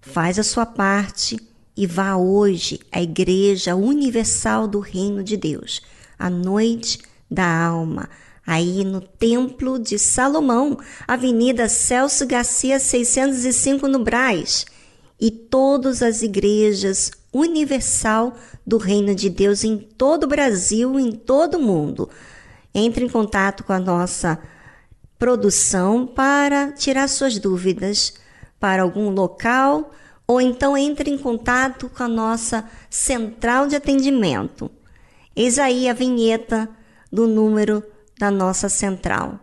[0.00, 1.38] Faz a sua parte
[1.76, 5.80] e vá hoje à Igreja Universal do Reino de Deus,
[6.18, 6.98] a noite
[7.30, 8.08] da alma,
[8.46, 10.78] aí no Templo de Salomão,
[11.08, 14.66] Avenida Celso Garcia 605 no Braz,
[15.20, 18.34] e todas as igrejas universal
[18.66, 22.10] do Reino de Deus em todo o Brasil, em todo o mundo.
[22.74, 24.38] Entre em contato com a nossa
[25.18, 28.14] produção para tirar suas dúvidas
[28.58, 29.92] para algum local
[30.26, 34.70] ou então entre em contato com a nossa central de atendimento.
[35.34, 36.68] Eis aí a vinheta
[37.10, 37.82] do número
[38.18, 39.40] da nossa central.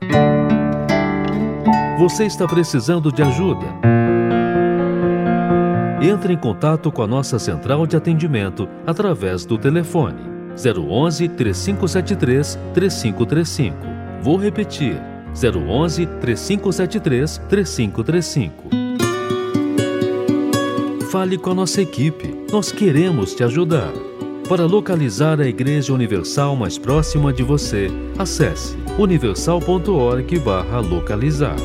[2.00, 3.66] Você está precisando de ajuda?
[6.02, 10.22] Entre em contato com a nossa central de atendimento através do telefone
[10.56, 13.78] 011 3573 3535.
[14.22, 15.02] Vou repetir:
[15.34, 18.89] 011 3573 3535.
[21.10, 23.92] Fale com a nossa equipe, nós queremos te ajudar.
[24.48, 27.88] Para localizar a Igreja Universal mais próxima de você,
[28.20, 31.56] acesse universal.org/localizar.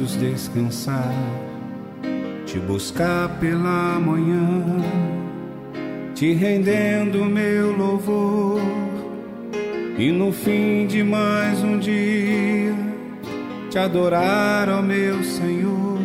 [0.00, 1.12] braços descansar,
[2.46, 4.64] te buscar pela manhã,
[6.14, 8.60] te rendendo meu louvor.
[9.98, 12.74] E no fim de mais um dia,
[13.68, 16.00] te adorar, ó meu Senhor.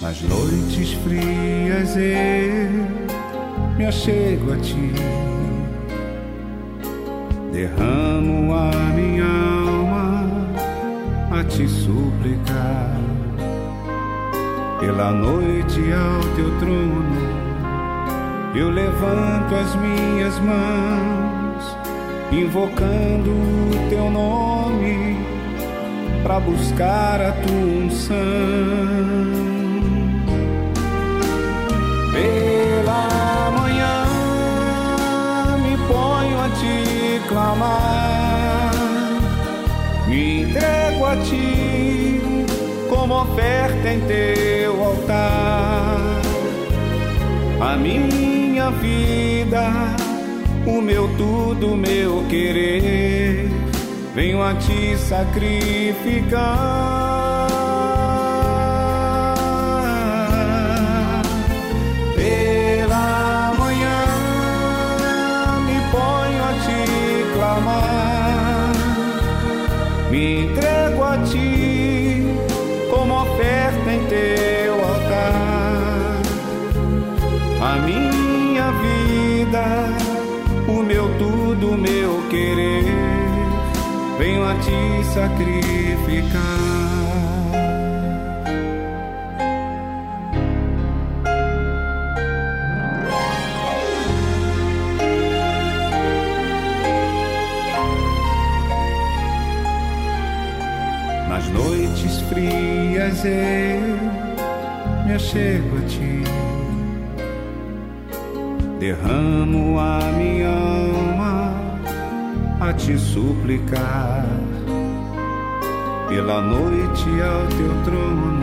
[0.00, 4.92] Nas noites frias eu me achego a ti.
[7.52, 8.01] Derrama
[11.56, 12.96] te suplicar
[14.80, 17.42] pela noite ao teu trono.
[18.54, 21.76] Eu levanto as minhas mãos,
[22.32, 25.18] invocando o teu nome,
[26.22, 28.16] para buscar a tua unção.
[32.12, 34.04] Pela manhã
[35.62, 37.91] me ponho a te clamar
[40.52, 42.20] entrego a ti
[42.90, 46.20] como oferta em teu altar.
[47.60, 49.70] A minha vida,
[50.66, 53.48] o meu tudo, o meu querer,
[54.14, 57.01] venho a te sacrificar.
[81.72, 82.84] Tudo, o meu querer,
[84.18, 86.40] venho a te sacrificar.
[101.28, 106.22] Nas noites frias eu me achego a ti.
[108.78, 110.81] Derramo a minha
[112.68, 114.24] a te suplicar.
[116.08, 118.42] Pela noite ao teu trono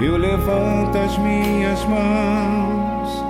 [0.00, 3.24] eu levanto as minhas mãos,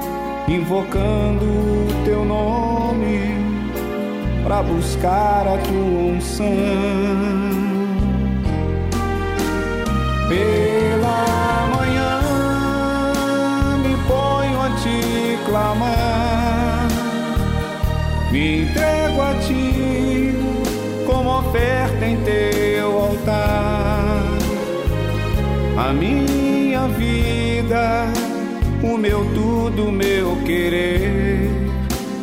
[0.47, 3.35] invocando o teu nome
[4.45, 6.47] para buscar a tua unção.
[10.29, 12.21] Pela manhã
[13.83, 16.89] me ponho a te clamar,
[18.31, 19.00] me entrego
[22.11, 24.25] em teu altar.
[25.77, 28.07] A minha vida,
[28.83, 31.49] o meu tudo, o meu querer,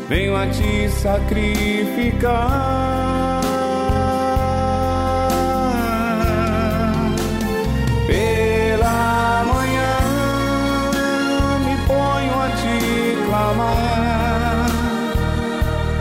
[0.09, 2.61] venho a te sacrificar.
[8.07, 9.97] Pela manhã
[11.65, 12.77] me ponho a te
[13.25, 14.67] clamar,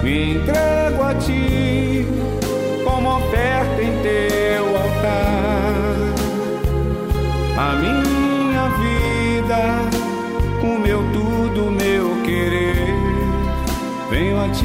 [0.03, 1.76] me entrego a ti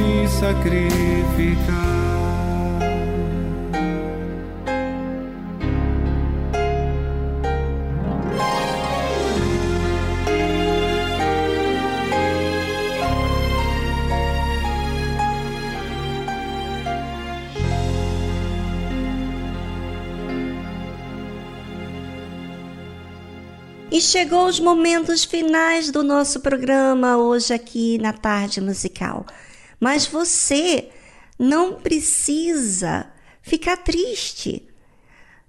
[0.02, 1.92] te sacrificar.
[23.92, 29.26] E chegou os momentos finais do nosso programa hoje aqui na tarde musical.
[29.82, 30.90] Mas você
[31.40, 33.08] não precisa
[33.42, 34.68] ficar triste.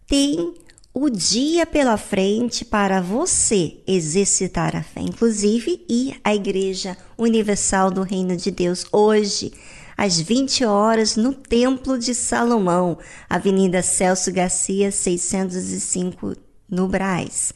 [0.06, 0.54] Tem
[0.94, 8.02] o dia pela frente para você exercitar a fé, inclusive ir à Igreja Universal do
[8.02, 9.52] Reino de Deus hoje,
[9.96, 12.98] às 20 horas, no Templo de Salomão,
[13.28, 16.34] Avenida Celso Garcia, 605,
[16.70, 17.52] no Brás.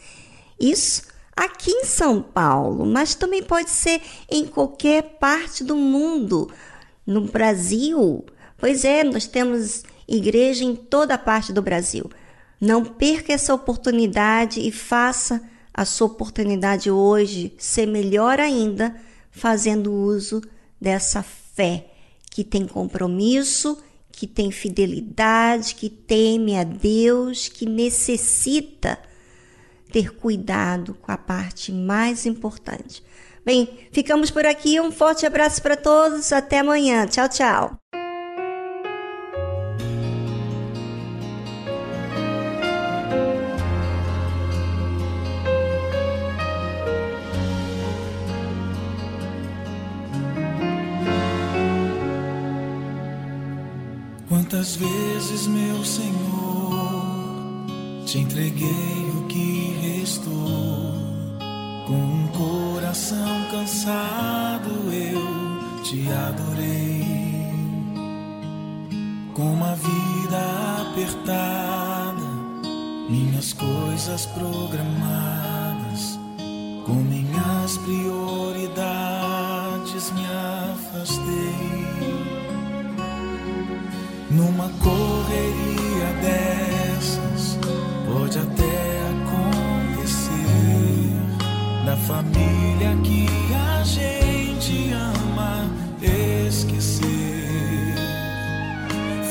[0.61, 1.03] Isso
[1.36, 4.00] aqui em São Paulo, mas também pode ser
[4.30, 6.50] em qualquer parte do mundo.
[7.06, 8.24] No Brasil,
[8.56, 12.10] pois é, nós temos igreja em toda parte do Brasil.
[12.60, 15.42] Não perca essa oportunidade e faça
[15.72, 18.96] a sua oportunidade hoje ser melhor ainda,
[19.30, 20.40] fazendo uso
[20.80, 21.90] dessa fé
[22.30, 23.78] que tem compromisso,
[24.10, 28.98] que tem fidelidade, que teme a Deus, que necessita
[29.97, 33.02] ter cuidado com a parte mais importante.
[33.43, 34.78] Bem, ficamos por aqui.
[34.78, 36.35] Um forte abraço para todos.
[36.35, 37.06] Até amanhã.
[37.06, 37.78] Tchau, tchau.
[54.28, 57.06] Quantas vezes, meu Senhor,
[58.05, 59.05] te entreguei
[60.06, 60.94] estou
[61.84, 67.04] com um coração cansado, eu te adorei.
[69.34, 70.38] Com uma vida
[70.82, 72.22] apertada,
[73.10, 76.20] minhas coisas programadas,
[76.86, 78.92] com minhas prioridades
[80.12, 80.24] me
[80.72, 81.86] afastei.
[84.30, 86.65] Numa correria dessa
[92.06, 95.70] família que a gente ama
[96.02, 97.94] esquecer.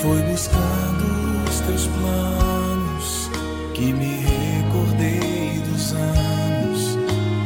[0.02, 3.30] Foi buscando os teus planos
[3.74, 6.98] que me recordei dos anos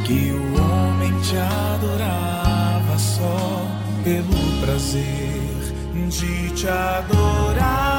[0.05, 3.67] que o homem te adorava só
[4.03, 5.39] pelo prazer
[6.09, 7.98] de te adorar.